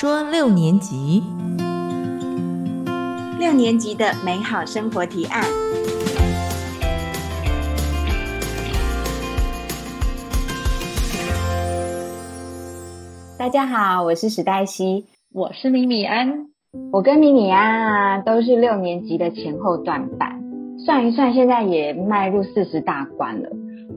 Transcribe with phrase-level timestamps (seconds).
[0.00, 1.24] 说六年级，
[3.36, 5.42] 六年级的美好生活提案。
[13.36, 16.46] 大家好，我是史黛西，我是米米安。
[16.92, 20.40] 我跟米米安啊，都是六年级的前后段班，
[20.86, 23.48] 算一算，现在也迈入四十大关了。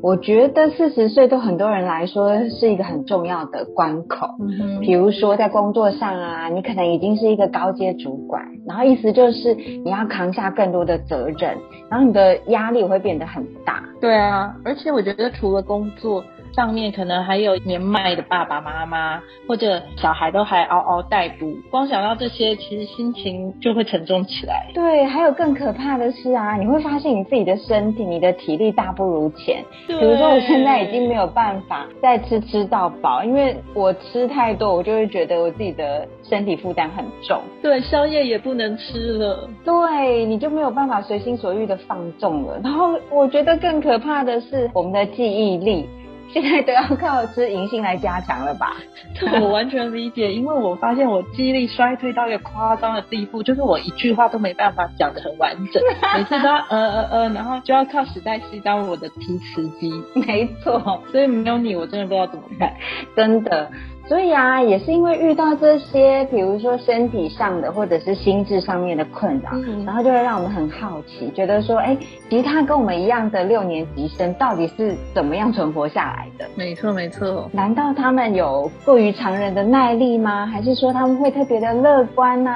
[0.02, 4.28] 我觉得四十岁对很多人来说是一个很重要的关口。
[4.40, 11.58] 嗯比如说在工作上啊，你可能已经是一个高阶主管，然后意思就是你要扛下更多的责任，
[11.90, 13.84] 然后你的压力会变得很大。
[14.00, 16.24] 对啊，而且我觉得除了工作。
[16.54, 24.68] 上面可能还有年迈的爸爸妈妈，或者小孩都还嗷嗷待哺，光想到这些，其实心情就会沉重起来。
[24.74, 29.64] 对，还有更可怕的是啊，你会发现你自己的身体，你的体力大不如前。
[29.88, 37.42] 比如说，我现在已经没有办法再吃吃到饱，因为我吃太多，我就会觉得我自己的身体负担很重。
[37.62, 39.50] 对，宵夜也不能吃了。
[39.64, 42.60] 对，你就没有办法随心所欲的放纵了。
[42.64, 45.88] 然后我觉得更可怕的是我们的记忆力。
[46.34, 48.76] 现在都要靠吃银杏来加强了吧？
[49.42, 55.82] 我完全理解，因为我发现我记忆力衰退到一个夸张的地步，就是我一句话都没办法讲的很完整，
[56.16, 59.92] 每次都要呃呃呃，然后就要靠时代西当我的提词机。
[60.16, 62.74] 没错，所以没有你，我真的不知道怎么办，
[63.16, 63.70] 真的。
[64.08, 69.52] 所以啊，也是因为遇到这些，比如说身体上的或者是心智上面的困扰，
[69.86, 71.96] 然后就会让我们很好奇，觉得说，哎，
[72.30, 76.46] 其实他跟我们一样的六年级生，到底是怎么样存活下来的？
[76.56, 77.50] 没错，没错。
[77.54, 80.46] 难道他们有过于常人的耐力吗？
[80.46, 82.52] 还是说他们会特别的乐观呢？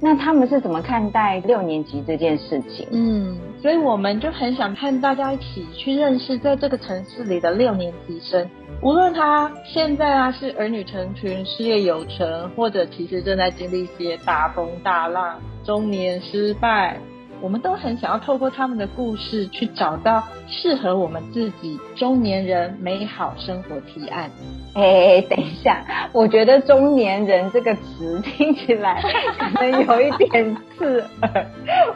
[0.00, 2.88] 那他们是怎么看待六年级这件事情？
[2.90, 8.44] 嗯，所以我们就很想和大家一起去认识在这个城市里的六年级生。
[8.80, 16.96] 无论他现在啊是儿女成群、事业有成，或者其实正在经历一些大风大浪、中年失败。
[17.40, 24.30] 我们都很想要透过他们的故事，去找到适合我们自己中年人美好生活提案。
[24.74, 29.02] 哎，等一下，我觉得“中年人”这个词 听起来
[29.38, 31.46] 可能有一点刺耳，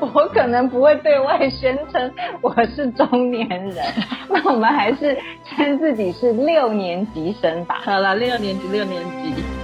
[0.01, 3.77] 我可能不会对外宣称我是中年人。
[4.29, 7.81] 那我们还是称自己是六年级生吧。
[7.85, 9.62] 好了，六年级，六年级。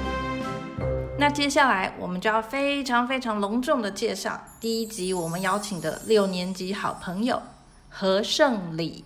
[1.21, 7.43] 那接下来我们就要非常非常隆重的介绍第一集我们邀请的六年级好朋友
[7.89, 9.03] 何胜礼。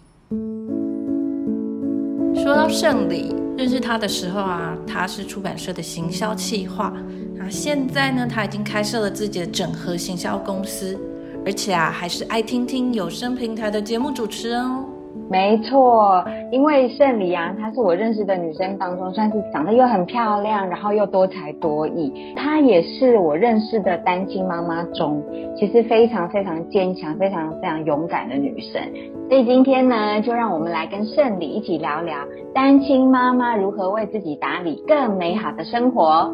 [2.35, 6.93] 说到胜礼，认识他的时候啊，他是出版社的行销企划，
[7.35, 10.99] 那现在呢，他已经开设了自己的整合行销公司，
[11.47, 14.85] 而且啊，还是爱听听有声平台的节目主持人哦。
[15.33, 22.13] 没错，因为胜里啊，她是我认识的女生当中，算是长得又很漂亮，然后又多才多艺。
[22.37, 25.23] 她也是我认识的单亲妈妈中，
[25.57, 28.83] 其实非常非常坚强、非常非常勇敢的女生。
[29.31, 32.19] 所以今天呢，就让我们来跟胜里一起聊聊
[32.53, 36.31] 单亲妈妈如何为自己打理更美好的生活。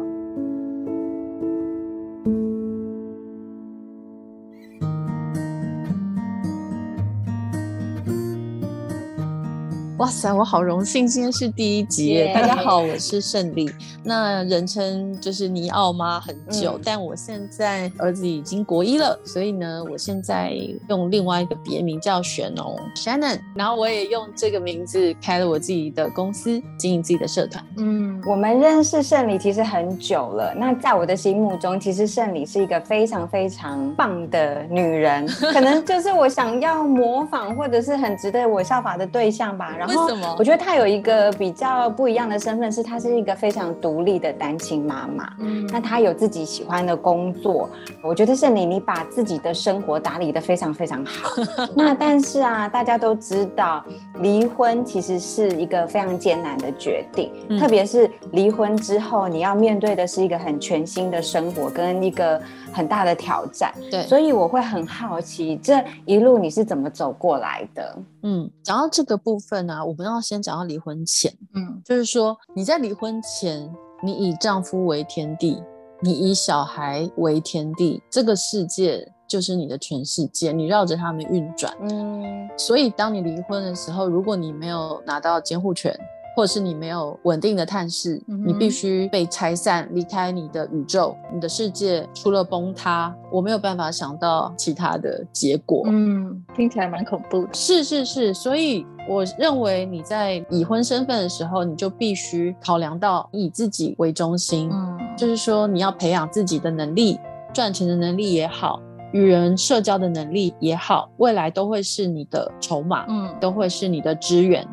[9.99, 12.25] 哇塞，我好荣幸，今天是第一集。
[12.33, 13.69] 大家好，我是胜利，
[14.01, 20.53] 那人称就是尼奥妈很久，但我现在儿子已经国一了，所以呢，我现在
[20.87, 27.61] 用另外一个别名叫雪农 Shannon，然后我也用这个名字开了我自己的公司，经营自己的社团。
[27.75, 39.75] 嗯，我们认识胜利其实很久了，那在我的心目中，其实胜利是一个非常非常棒的女人，可能就是我想要模仿或者是很值得我效法的对象吧。
[39.77, 39.88] 然后。
[39.89, 40.35] 为什么？
[40.37, 45.31] 我觉得她有一个比较不一样的身份，是她是一个非常独立的单亲妈妈。
[45.39, 47.69] 嗯，那她有自己喜欢的工作。
[48.01, 51.29] 我觉得是你，你把自己的生活打理的非常非常好。
[51.75, 53.83] 那但是啊，大家都知道，
[54.19, 62.41] 离婚其实是一个非常艰难的决定，特别是离婚之后，你要面对的是一个很全新的生活跟一个
[62.71, 63.73] 很大的挑战。
[63.91, 67.97] 对，所以我会很好奇，这一路你是怎么走过来的？
[68.23, 69.78] 嗯，讲到这个部分呢。
[69.83, 73.69] 我们要先讲到离婚前，嗯，就是说你在离婚前，
[74.03, 75.61] 你以丈夫为天地，
[76.01, 85.97] 你以小孩为天地，这个世界就是你的全世界，你绕着他们运转，嗯，所以当你离婚的时候，如果你没有拿到监护权。
[86.35, 95.83] 或者是你没有稳定的探视，你必须被拆散，离开你的宇宙，你的世界除了崩塌，我没有办法想到其他的结果。
[95.87, 97.49] 嗯，听起来蛮恐怖的。
[97.53, 107.19] 是是是，所以我认为你在已婚身份的时候，你就必须考量到以自己为中心，嗯，就是说你要培养自己的能力，
[107.51, 108.79] 赚钱的能力也好，
[109.11, 114.63] 与人社交的能力也好，未来都会是你的筹码，嗯，都会是你的资源。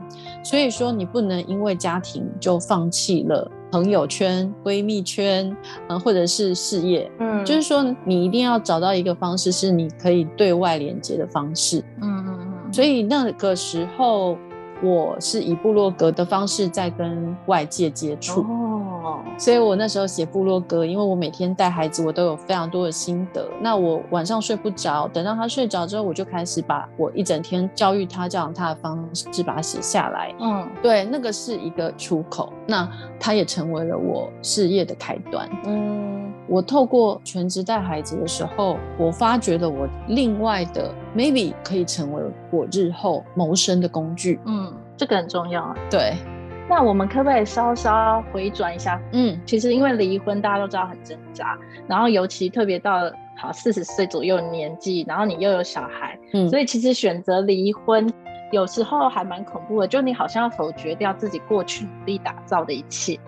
[0.44, 5.56] 所以说，你不能因为家庭就放弃了朋友圈、闺蜜圈，
[5.88, 12.45] 嗯，或者是事业，嗯，就是说你一定要找到一个方式，是你可以对外连接的方式，嗯嗯。
[12.72, 14.36] 所以那个时候，
[14.82, 18.42] 我是以部落格的方式在跟外界接触。
[18.42, 23.48] 哦，所以我那时候写部落格，因为我每天带孩子，我都有非常多的心得。
[23.60, 30.34] 那我晚上睡不着，等到他睡着之后，我就开始把我一整天教育他、教养他的方式把它写下来。
[30.40, 32.52] 嗯，对，那个是一个出口。
[32.66, 32.86] 那
[33.18, 35.48] 它也成为了我事业的开端。
[35.64, 36.25] 嗯。
[36.48, 44.38] 我透过全职带孩子的时候，我发觉了我另外的 maybe 可以成为我日后谋生的工具。
[44.44, 45.74] 嗯，这个很重要啊。
[45.90, 46.14] 对，
[46.68, 49.00] 那我们可不可以稍稍回转一下？
[49.12, 51.58] 嗯，其实因为离婚，大家都知道很挣扎，
[51.88, 58.08] 然后尤其特别到好四十岁左右的年纪，然后你又有小孩，嗯，所以其实选择离婚
[58.52, 63.18] 有时候还蛮恐怖的，就你好像要否决掉自己过去努力打造的一切。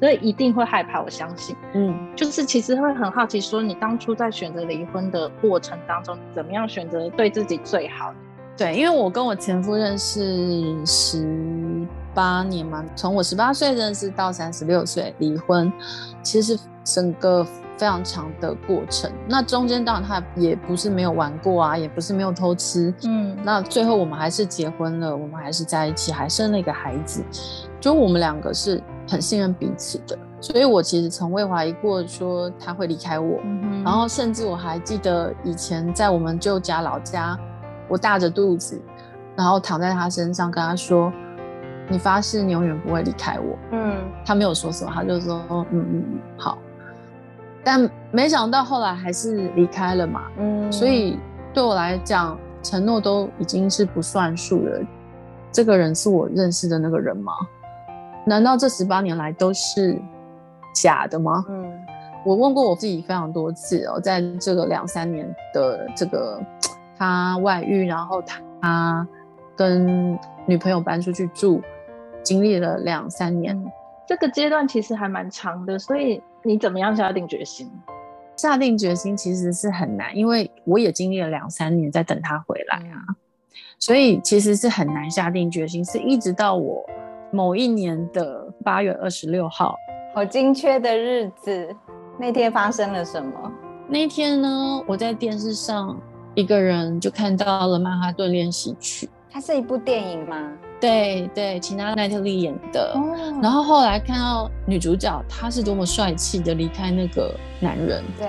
[0.00, 1.56] 所以一定会害怕，我相信。
[1.74, 8.14] 嗯，就是其实会很好奇，说你当初在选择离婚的过程当中，怎么样选择对自己最好？
[8.56, 11.24] 对，因为我跟我前夫认识十
[12.14, 15.72] 八年嘛，从我十八岁认识到三十六岁离婚，
[16.22, 17.44] 其实是整个
[17.76, 19.08] 非常长的过程。
[19.28, 22.92] 那中间当然他也不是没有玩过啊，也不是没有偷吃。
[23.04, 27.22] 嗯，那最后我们还是结婚了，我们还是在一起，还生了一个孩子。
[27.80, 28.82] 就我们两个是。
[29.10, 33.40] 很信任彼此的，所以我其实从未怀疑过说他会离开我。
[33.82, 37.34] 然后甚至我还记得以前在我们舅家老家，
[37.88, 38.78] 我大着肚子，
[39.34, 41.10] 然后躺在他身上跟他说
[41.88, 43.96] ：“你发誓你永远不会离开我。”嗯，
[44.26, 46.04] 他没有说什么，他就说：“嗯嗯嗯，
[46.36, 46.58] 好。”
[47.64, 50.24] 但没想到后来还是离开了嘛。
[50.38, 51.18] 嗯，所以
[51.54, 54.78] 对我来讲，承诺都已经是不算数了。
[55.50, 57.32] 这个人是我认识的那个人吗？
[58.28, 59.98] 难道这十八年来都是
[60.74, 61.42] 假的吗？
[61.48, 61.72] 嗯，
[62.26, 66.38] 我问过我自己非常多次哦，在这个两三年的这个
[66.98, 68.22] 他外遇，然后
[68.60, 69.08] 他
[69.56, 71.62] 跟女朋友搬出去住，
[72.22, 73.58] 经历了两三年，
[74.06, 75.78] 这个阶段其实还蛮长的。
[75.78, 77.70] 所以你怎么样下定决心？
[78.36, 83.00] 下定决心其实是很难，因为我也经历了两三年在等他回来啊，
[83.78, 86.84] 所以其实是很难下定决心，是一直到我。
[87.30, 89.76] 某一年的八月二十六号，
[90.14, 91.68] 好精确的日子。
[92.18, 93.52] 那天发生了什么？
[93.86, 96.00] 那天呢，我在电视上
[96.34, 99.06] 一个人就看到了《曼哈顿练习曲》。
[99.30, 100.52] 它是一部电影吗？
[100.80, 102.96] 对对，其他奈特利演的。
[103.42, 108.02] 然后后来看到女主角，她是多么帅气的离开那个男人。
[108.18, 108.26] 对。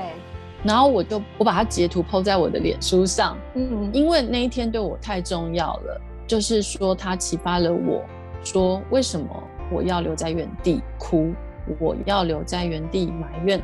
[0.62, 3.38] 然后我就我把它截图 PO 在我的脸书上。
[3.56, 3.90] 嗯。
[3.94, 8.04] 因为那一天对我太重要了，就是说它启发了我。
[8.44, 9.28] 说为什么
[9.72, 11.32] 我要留在原地哭？
[11.80, 13.62] 我要留在原地埋怨？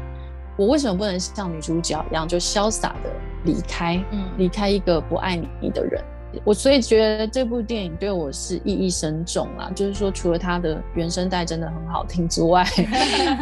[0.57, 3.09] 我为什么不能像女主角一样就潇洒的
[3.45, 4.03] 离开？
[4.11, 6.03] 嗯，离开一个不爱你的人。
[6.43, 9.71] 我所以觉得这部电影对我是意义深重啊。
[9.73, 12.63] 就是说，除了它的原声带真的很好听之外，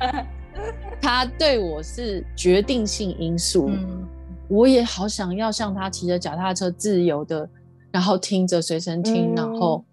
[1.01, 3.69] 它对我是决定性因素。
[3.69, 4.07] 嗯，
[4.48, 7.50] 我也好想要像他骑着脚踏车自由的，
[7.91, 9.84] 然后听着随身听，然后。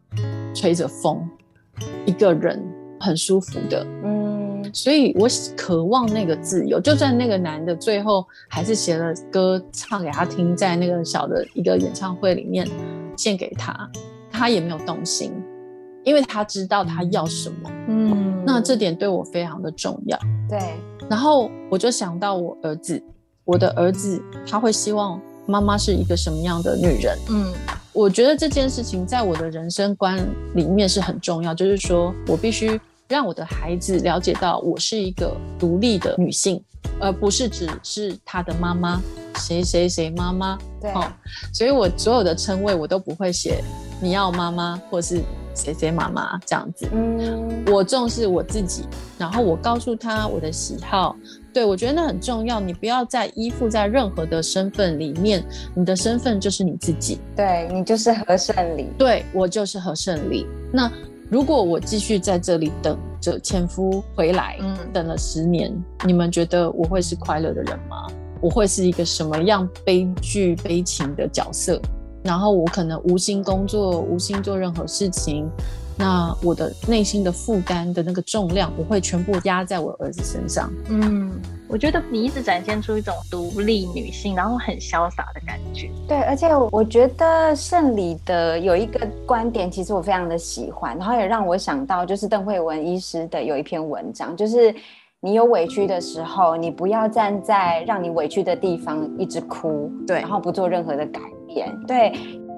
[0.53, 1.31] 吹着风，
[2.07, 2.63] 一个人
[2.99, 6.81] 很舒服的，嗯，所以我渴望那个自由。
[6.81, 12.69] 就算那个男的最后还是写了歌唱给他听，在那个小的一个演唱会里面
[13.17, 13.91] 献给他，
[14.31, 15.33] 他也没有动心，
[16.05, 20.19] 因为他知道他要什么，嗯，那这点对我非常的重要。
[20.49, 20.59] 对，
[21.09, 23.03] 然后我就想到我儿子，
[23.45, 27.53] 我的儿子他会希望妈妈是一个什么样的女人，嗯。
[27.93, 30.19] 我觉得这件事情在我的人生观
[30.55, 36.63] 里面是很重要，就是说我必须让我的孩子了解到我是一个独立的女性，
[37.01, 39.01] 而不是只是他的妈妈，
[39.37, 40.57] 谁谁谁妈妈。
[40.81, 40.93] 对，
[41.53, 43.63] 所以我所有的称谓我都不会写
[44.01, 45.21] 你要妈妈或是
[45.55, 46.89] 谁谁妈妈这样子。
[46.93, 48.85] 嗯，我重视我自己，
[49.19, 51.17] 然后我告诉他我的喜好。
[51.53, 52.61] 对，我觉得那很重要。
[52.61, 57.19] 你不要再依附在任何的身份里面，你的身份就是你自己。
[57.37, 60.47] 对你就是何胜利，对我就是何胜利。
[60.73, 60.91] 那
[61.29, 65.73] 如果我继续在这里等着前夫回来，嗯，等了十年，
[66.05, 68.07] 你们觉得我会是快乐的人吗？
[68.41, 71.81] 我会是一个什么样悲剧悲情的角色？
[72.23, 75.49] 然后我可能无心工作，无心做任何事情。
[76.01, 80.73] 那我的内心的负担的那个重量，我会全部压在我儿子身上。
[80.89, 81.31] 嗯，
[81.69, 85.91] 我觉得你一直展现出一种独立女性，然后很潇洒的感觉。
[86.09, 94.75] 对，而且我觉得圣礼的有一个观点，其实我非常的喜欢，然后也让我想到，就是邓慧文医师的有一篇文章，就是
[95.21, 102.11] 你有委屈的时候，你不要站在让你委屈的地方一直哭，对，然后不做任何的改变，对。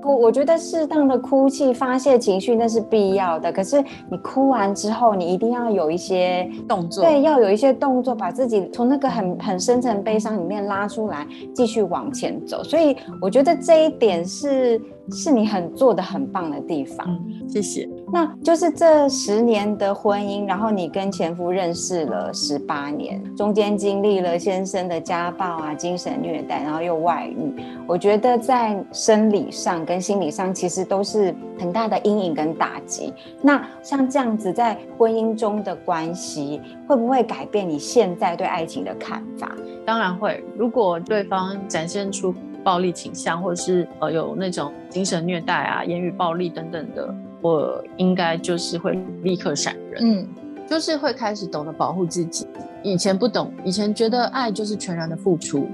[0.02, 12.62] 我我觉得适当的哭泣发泄情绪那是必要的，可是你哭完之后，你一定要有一些动作，对，要有一些动作，把自己从那个很很深层悲伤里面拉出来，继续往前走。
[12.62, 14.80] 所以我觉得这一点是。
[15.11, 17.18] 是你很做的很棒的地方，
[17.49, 17.88] 谢谢。
[18.12, 27.54] 那就是这十年的婚姻，然后你跟前夫认识了十八年，中间经历了先生的家暴啊、精神虐待，然后又外遇。
[27.87, 33.12] 我觉得在生理上跟心理上，其实都是很大的阴影跟打击。
[33.40, 39.52] 那像这样子在婚姻中的关系，会不会改变你现在对爱情的看法？
[39.85, 40.42] 当然会。
[40.56, 42.32] 如果对方展现出
[42.64, 50.28] 暴力倾向，或者是呃有那种精神虐待啊、言语暴力等等的，我应该就是会立刻闪人，嗯，
[50.69, 52.47] 就是会开始懂得保护自己。
[52.83, 55.66] 以前不懂，以前觉得爱就是全然的付出，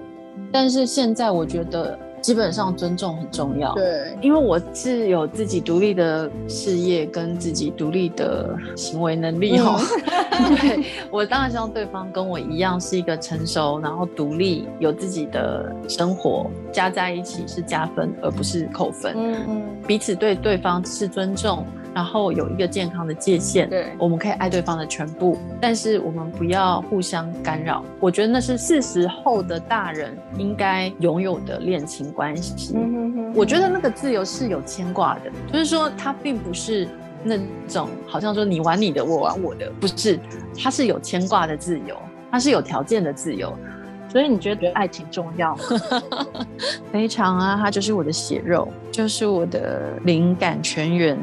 [0.52, 1.98] 但是现在我觉得。
[2.20, 9.80] 基本上尊重很重要，对，因为我是有自己独立的事业跟自己独立的行为能力哈。
[10.60, 19.14] 对我当然希望对方跟我一样是一个成熟，然后独立，有自己的生活，加在一起是加分而不是扣分。
[19.16, 21.64] 嗯嗯，彼此对对方是尊重。
[21.98, 27.84] 然后有一个健康的界限，对，我们可以爱对方的全部，但是我们不要互相干扰。
[27.98, 32.76] 我觉得那是四十后的大人应该拥有的恋情关系。
[33.34, 36.86] 我觉得那个自由是有牵挂的，就是说他并不是
[37.24, 37.36] 那
[37.66, 40.20] 种好像说你玩你的，我玩我的，不是，
[40.56, 41.96] 他是有牵挂的自由，
[42.30, 43.52] 他是有条件的自由。
[44.08, 45.54] 所以你觉得爱情重要？
[46.90, 51.18] 非常啊，它就是我的血肉，就是我的灵感泉源。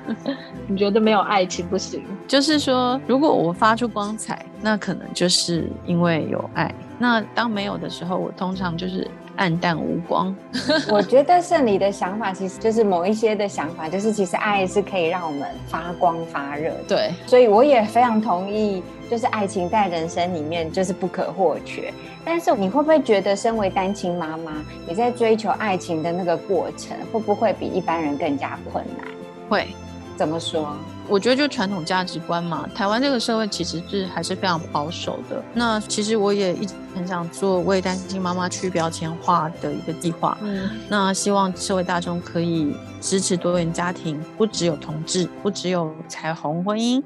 [0.68, 2.04] 你觉得没有爱情不行？
[2.26, 6.72] 就是说，如果我发出光彩，那可能就是因为有爱。
[6.98, 9.08] 那当没有的时候，我通常就是
[9.38, 10.34] 暗淡无光。
[10.90, 16.72] 我觉得圣礼的想法，其实就是某一些的想法，就是其实爱是可以让我们发光发热。
[16.86, 21.92] 对，所以我也非常同意，就是爱情在人生里面就是不可或缺。
[22.24, 24.52] 但是你会不会觉得，身为单亲妈妈，
[24.86, 29.06] 你在追求爱情的那个过程，会不会比一般人更加困难？
[29.48, 29.68] 会，
[30.16, 30.76] 怎么说？
[31.08, 35.42] 我觉得就传统价值观嘛，台湾这个社会其实是还是非常保守的。
[35.54, 40.36] 那其实我也一直很想做我也担心妈妈去标签化的一个计划。
[40.42, 47.02] 嗯，那希望社会大众可以支持多元家庭，不只有同志，不只有彩虹婚姻，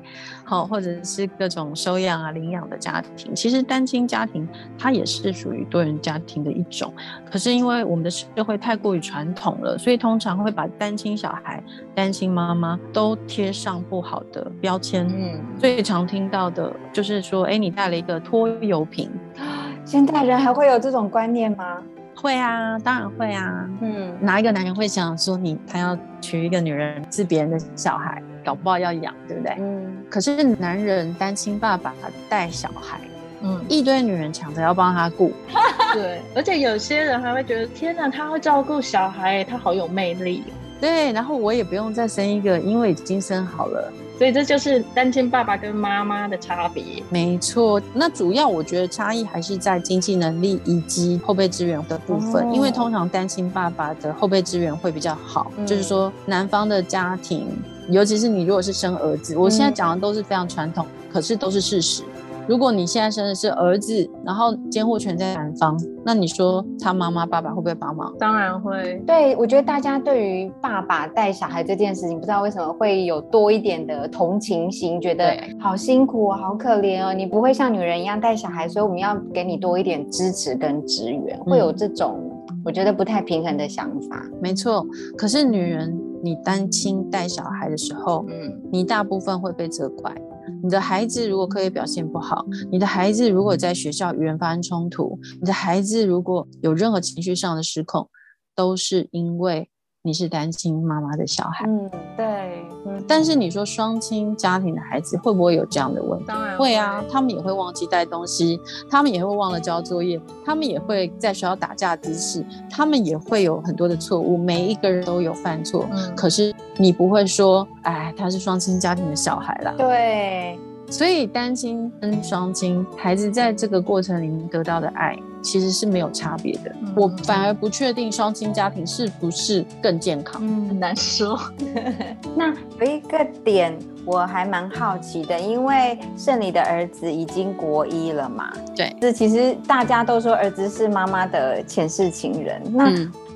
[0.52, 3.34] 好，或者是各种收养啊、领养的家庭。
[3.34, 4.46] 其实单亲家庭
[4.78, 6.92] 它也是属于多元家庭的一种。
[7.30, 11.62] 可是因为我们的社会太过于传统了，所以通常会把单亲小孩、
[11.94, 13.82] 单亲妈妈都贴上。
[13.88, 19.10] 不好的标签，嗯，最常听到的就是说，哎，你带了一个拖油瓶，
[19.84, 21.78] 现代人还会有这种观念吗？
[22.14, 29.56] 会啊，当然会啊，嗯，哪一个男人会想说你他要娶一个女人是别人的小孩，搞不好要养，对不对？
[29.58, 31.94] 嗯，可是男人单亲爸爸
[32.28, 33.00] 带小孩，
[33.42, 35.32] 嗯，一堆女人抢着要帮他顾，
[35.94, 40.44] 对，而且有些人还会觉得，天哪，他会照顾小孩，他好有魅力。
[40.80, 46.82] 对，然后我也不用再生一个，因为已经生好了，所以这就是单亲爸爸跟妈妈的差别。
[47.08, 57.46] 没错，那主要我觉得差异还是在经济能力以及后备资源的部分，因为通常单亲爸爸的后备资源会比较好，就是说男方的家庭，
[57.88, 62.02] 尤其是你如果是生儿子，我现在讲的都是非常传统，可是都是事实。
[62.48, 68.12] 如果你现在生的是儿子，然后监护权在男方，那你说他妈妈、爸爸会不会帮忙？
[68.18, 69.00] 当然会。
[69.06, 77.14] 对，我觉得大家对于爸爸带小孩这件事情，不知道为什么会有多一点的同情心，觉得好辛苦、好可怜哦。
[77.14, 82.28] 你不会像女人一样带小孩，所以我们要给你多一点支持跟支援，会有这种
[82.64, 84.20] 我觉得不太平衡的想法。
[84.40, 84.84] 没错，
[85.16, 90.14] 可是女人你单亲带小孩的时候，嗯，你大部分会被责怪。
[90.62, 98.08] 你的孩子如果课业表现不好，你的孩子如果在学校与人发生冲突，你的孩子如果有任何情绪上的失控，
[98.54, 99.68] 都是因为
[100.02, 101.64] 你是单亲妈妈的小孩。
[101.66, 102.64] 嗯，对，
[103.06, 106.24] 但是你说双亲家庭的孩子会不会有这样的问题？
[106.26, 115.86] 当然会啊，他们也会忘记带东西，他们也会忘了交作业，他们也会在学校打架滋事，他们也会有很多的错误，每一个人都有犯错。
[115.92, 119.74] 嗯，可是你不会说，哎，他是双亲家庭的小孩啦。
[119.76, 120.58] 对。
[120.92, 126.70] 所以单亲跟双亲孩子在这个过程里面得到的爱其实是没有差别的。
[126.94, 131.40] 我反而不确定双亲家庭是不是更健康，很难说。
[132.36, 138.52] 那有一个点我还蛮好奇的，因为胜利的儿子已经国一了嘛？
[138.76, 142.60] 对，这其实大家都说儿子是妈妈的前世情人。
[142.70, 142.92] 那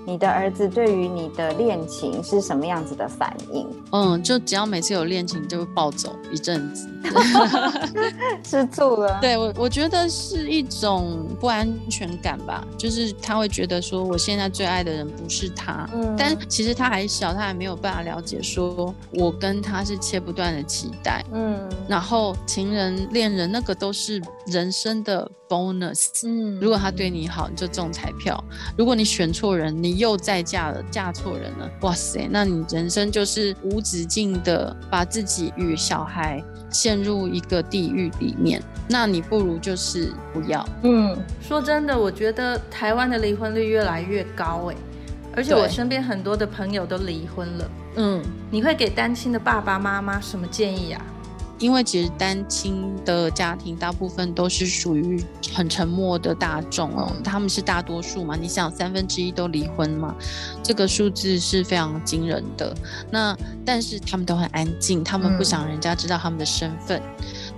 [0.07, 3.67] 你的儿子对于你的恋情是什么样子的反应？
[3.91, 6.89] 嗯，就只要每次有恋情就会暴走一阵子，
[8.45, 9.19] 吃醋了。
[9.21, 28.37] 对我，我觉得是一种不安全感吧，就是他会觉得说我现在最爱的人不是他，嗯，但其实他还小，他还没有办法了解说我跟他是切不断的期待，嗯，然后情人、恋人那个都是人生的 bonus，嗯，如果他对你好，你就中彩票；
[28.79, 40.67] 如果你选错人，你又再嫁了，嫁错人了，哇塞，那你人生就是无止境的把自己与小孩陷入一个地狱里面，那你不如就是不要。
[40.83, 44.77] 嗯，说真的，我觉得台湾的离婚率越来越高哎，
[45.35, 47.71] 而且我身边很多的朋友都离婚了。
[47.97, 51.01] 嗯，你会给单亲的爸爸妈妈什么建议啊？
[51.59, 55.23] 因为其实单亲的家庭大部分都是属于
[55.55, 58.37] 很沉默的大众哦，他们是大多数嘛。
[58.37, 60.15] 你想三分之一都离婚嘛，
[60.63, 62.75] 这个数字是非常惊人的。
[63.11, 67.01] 那但是他们都很安静，他们不想人家知道他们的身份。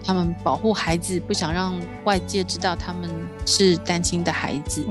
[0.08, 3.10] 他们保护孩子，不想让外界知道他们
[3.44, 4.82] 是单亲的孩子。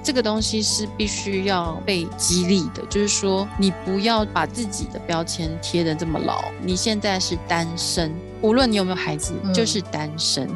[0.00, 6.40] 这个东西是必须要被激励的，就是说，你不要把自己的标签贴得这么牢。
[6.62, 10.48] 你现在是单身，无论你有没有孩子，就是单身。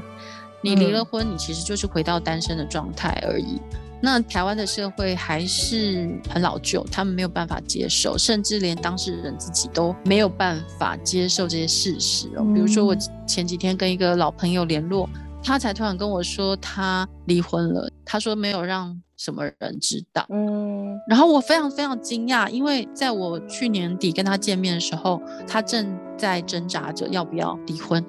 [0.60, 3.60] 你离了婚，你其实就是回到单身的状态而已。
[4.00, 12.44] 那台湾的社会还是很老旧，他们没有办法接受，甚至连当事人自己都没有办法接受这些事实哦。
[12.54, 15.08] 比如说，我前几天跟一个老朋友联络，
[15.42, 20.24] 他才突然跟我说他离婚了，他说没有让什么人知道。
[20.30, 28.04] 嗯，然后我非常非常惊讶，因为在我去年底跟他见面的时候，他正在挣扎着要不要离婚。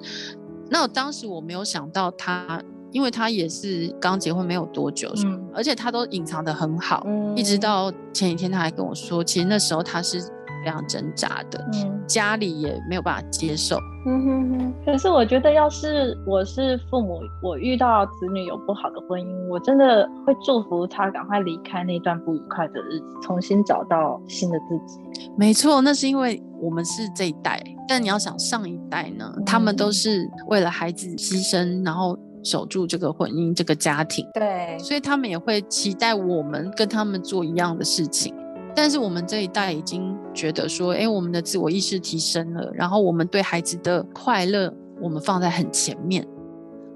[0.68, 2.62] 那我当时我没有想到他。
[2.92, 10.20] 因为他也是刚结婚没有多久，嗯，而且他都隐藏的很好，嗯，一直到前几天他还跟我说，其实那时候他是
[10.64, 14.74] 非常挣扎的，嗯，家里也没有办法接受，嗯哼哼。
[14.84, 25.30] 可是我觉得，要是我是父母，我遇到子女有不好的婚姻，我真的会祝福他赶快离开那段不愉快的日子，重新找到新的自己。
[25.36, 32.18] 没错，那是因为我们是这一代，但你要想上一代呢，他们都是为了孩子牺牲，然后。
[32.42, 38.34] 守住这个婚姻，这个家庭，对，所以他们也会期待我们跟他们做一样的事情。
[38.74, 46.26] 但是我们这一代已经觉得说，哎，我们的自我意识提升了，然后我们对孩子的快乐，我们放在很前面。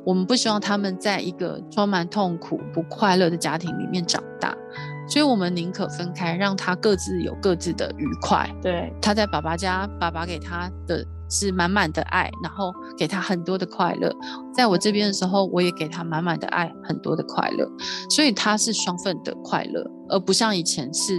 [0.04, 4.54] 我们不希望他们在一个充满痛苦、不快乐的家庭里面长大，
[5.09, 8.48] 所以我们宁可分开，让他各自有各自的愉快。
[8.62, 11.04] 对，他在爸爸家，爸爸给他的。
[11.35, 14.14] 是满满的爱，然后给他很多的快乐。
[14.55, 17.68] 在我这边的时候，我也给他满满的爱，很多的快乐。
[18.09, 21.18] 所以他是双份的快乐，而不像以前是，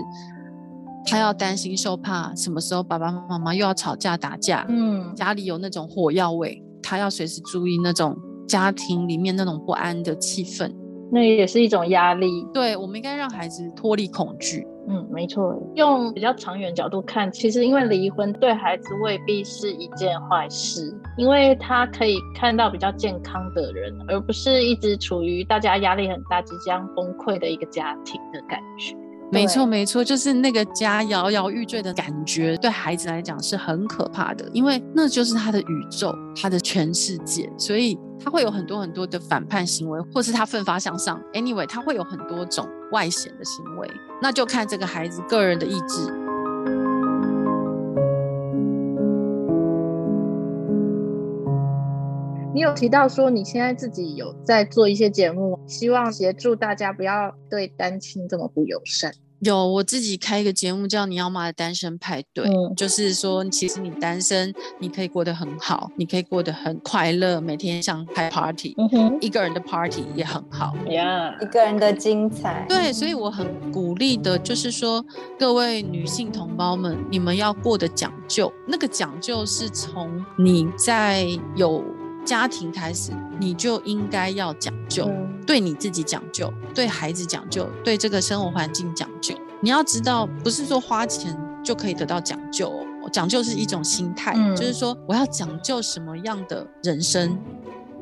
[1.06, 8.15] 他要担心受怕，什么时候爸爸妈妈又要吵架打架，嗯，家里有那种火药味，他要随时注意那种
[8.47, 10.73] 家庭里面那种不安的气氛。
[11.12, 12.47] 那也是一种压力。
[12.54, 14.65] 对，我们应该让孩子脱离恐惧。
[14.88, 15.56] 嗯，没错。
[15.76, 28.95] 用比较长远角度看，其实因为离婚对孩子未必是一件坏事，因为他可以看到比较健康的人，而不是一直处于大家压力很大、即将崩溃的一个家庭的感觉。
[29.31, 41.21] 没错，没错，就是那个家摇摇欲坠的感觉，对孩子来讲是很可怕的，因为那就是他的宇宙，他的全世界，所以他会有很多很多的反叛行为，或是他奋发向上。
[41.33, 46.24] Anyway，他会有很多种外显的行为，那就看这个孩子个人的意志。
[52.56, 59.13] 你有提到说你现在自己有在做一些节目，希望协助大家不要对单亲这么不友善。
[59.39, 68.74] 有，我自己开一个节目叫《你要妈的单身派对》，就是说，其实你单身，你可以过得很好，你可以过得很快乐，每天像开 party，
[69.20, 72.65] 一个人的 party 也很好呀，一个人的精彩。
[72.70, 75.06] 对，所以我很鼓励的，就是说，
[75.38, 81.84] 各位女性同胞们，你们要过得讲究，那个讲究是从你在有。
[82.25, 85.09] 家庭开始，你就应该要讲究，
[85.45, 89.35] 对你自己讲究，对孩子讲究，对这个生活环境讲究。
[89.61, 92.73] 你要知道，不是说花钱就可以得到讲究，
[93.13, 97.38] 讲究是一种心态，就是说我要讲究什么样的人生，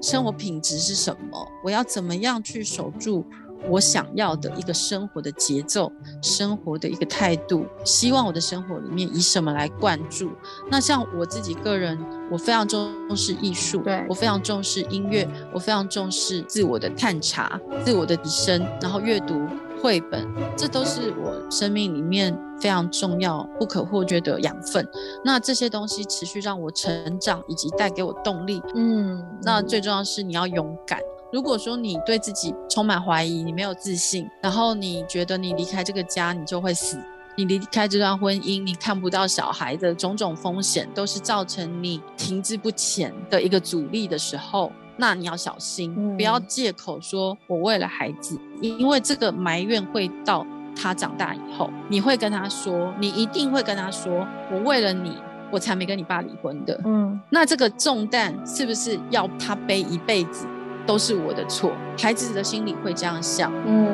[0.01, 3.25] 生活品质是什么，我要怎么样去守住。
[3.69, 5.89] 我想要的一个生活的节奏，
[6.21, 10.31] 生活的一个态度，希望我的生活里面以什么来灌注？
[10.69, 11.97] 那像我自己个人，
[12.33, 19.39] 我非常重视艺术，对我非常重视音乐，我非常重视自我的探查、自我的提升，然后阅读
[19.79, 24.83] 绘本，这都是我生命里面非常重要、不可或缺的养分。
[25.23, 28.59] 那这些东西持续让我成长，以及带给我动力。
[28.73, 30.99] 嗯，那最重要是你要勇敢。
[31.31, 36.97] 如果说你对自己充满怀疑，你没有自信，然后你觉得你离开这个家你就会死，
[37.35, 55.17] 你离开这段婚姻你看不到小孩的种种风险，都是造成你停滞不前的一个阻力的时候，那你要小心，不要借口说我为了孩子，因为这个埋怨会到他长大以后，你会跟他说，你一定会跟他说，我为了你，
[55.51, 56.79] 我才没跟你爸离婚的。
[56.85, 60.45] 嗯，那这个重担是不是要他背一辈子？
[60.85, 63.49] 都是我的错，孩子的心里会这样想。
[63.65, 63.87] 嗯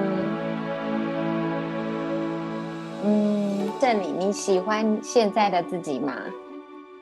[3.04, 6.14] 嗯，郑理，你喜欢现在的自己吗？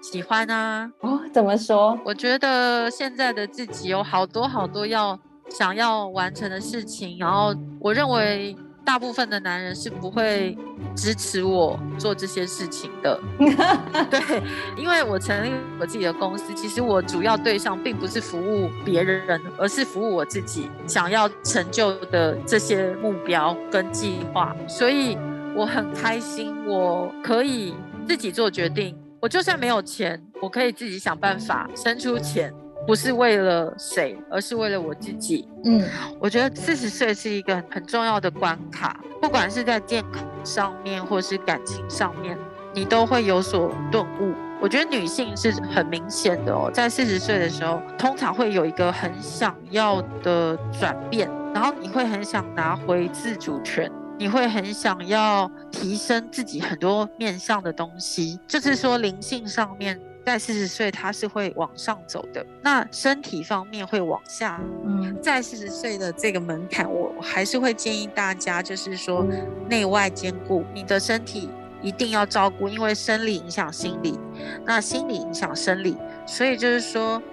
[0.01, 0.91] 喜欢啊。
[1.01, 1.97] 哦，怎么说？
[2.05, 5.17] 我觉得现在的自己有好多好多要
[5.49, 8.55] 想要完成的事情，然后我认为。
[8.87, 10.57] 大部分的男人是不会
[10.95, 13.19] 支持我做这些事情的，
[14.09, 14.41] 对，
[14.77, 25.17] 因为我成立我自己的公司，其实我主要对象并不是服务别人，而是服务我自己想要成就的这些目标跟计划，所以
[25.57, 27.73] 我很开心，我可以
[28.07, 32.53] 自己做决定，我就算没有钱，我可以自己想办法生出钱。
[32.85, 35.45] 不是为了谁，而是为了我自己。
[35.65, 35.83] 嗯，
[36.21, 42.37] 我觉得四十岁是一个很重要的关卡，不管是在健康上面，或是感情上面，
[42.73, 44.31] 你都会有所顿悟。
[44.61, 59.99] 我觉得女性是很明显的哦，在四十岁的时候，通常会有一个很想要的转变，然后你会很想拿回自主权，你会很想要提升自己很多面向的东西，就是说灵性上面。
[60.25, 62.45] 在四十岁，它是会往上走的。
[62.61, 64.59] 那身体方面会往下。
[64.85, 69.25] 嗯，在四十岁的这个门槛，我还是会建议大家，就是说
[69.69, 71.49] 内外兼顾，你的身体
[71.81, 74.19] 一定要照顾，因为生理影响心理，
[74.65, 77.23] 那心理影响生理，所以就是说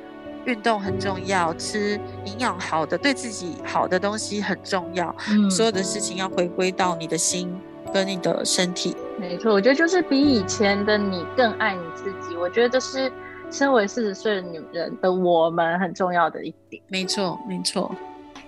[0.46, 5.14] 运动很重要，吃营养好的、对自己好的东西很重要。
[5.30, 7.54] 嗯，所有的事情要回归到你的心。
[7.92, 12.34] 跟你的身体，没错，我觉得就是比以前的你更爱你自己。
[12.34, 13.12] 我觉得这是
[13.52, 16.82] 身为四十岁的女人的我们很重要的一点。
[16.88, 17.94] 没错，没错。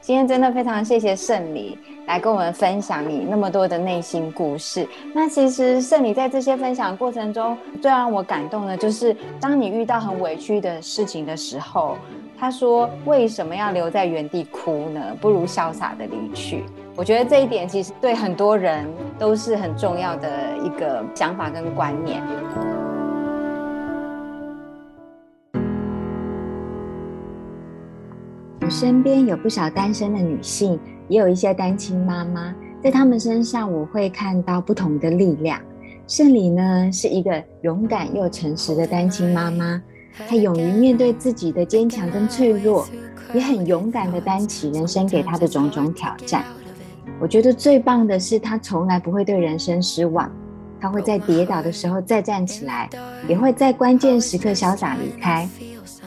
[0.07, 4.88] 今天真的非常谢谢圣礼来跟我们分享你那么多的内心故事。
[5.12, 11.99] 那其实圣礼在这些分享过程中，最让我感动的，就是当你遇到很委屈的事情的时候，
[12.38, 15.01] 他说：“为什么要留在原地哭呢？
[15.21, 16.62] 不如潇洒的离去。”
[16.95, 18.87] 我觉得这一点其实对很多人
[19.19, 20.29] 都是很重要的
[20.64, 22.23] 一个想法跟观念。
[28.66, 30.76] 我身边有不少单身的女性，
[31.07, 32.52] 也有一些单亲妈妈，
[32.83, 35.61] 在她们身上我会看到不同的力量。
[36.09, 39.81] 圣礼呢是一个勇敢又诚实的单亲妈妈，
[40.26, 42.85] 她勇于面对自己的坚强跟脆弱，
[43.33, 46.42] 也很勇敢的担起人生给她的种种挑战。
[47.20, 50.29] 我觉得最棒的是，她从来不会对人生失望，
[50.81, 52.90] 她会在跌倒的时候再站起来，
[53.29, 55.48] 也会在关键时刻潇洒离开。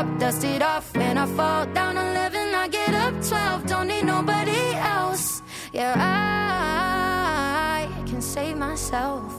[0.00, 0.96] up, dust it off.
[0.96, 3.66] When I fall down 11, I get up 12.
[3.66, 4.62] Don't need nobody
[4.96, 5.42] else.
[5.72, 9.30] Yeah, I can save myself.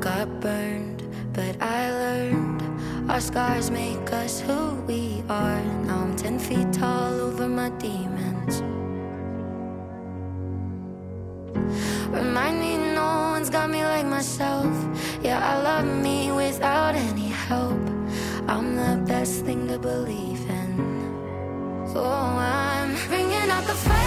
[0.00, 1.02] Got burned,
[1.32, 2.62] but I learned.
[3.10, 5.62] Our scars make us who we are.
[5.86, 8.54] Now I'm 10 feet tall over my demons.
[12.20, 14.72] Remind me no one's got me like myself.
[15.22, 17.97] Yeah, I love me without any help.
[18.48, 21.88] I'm the best thing to believe in.
[21.92, 23.97] So I'm bringing out the fight,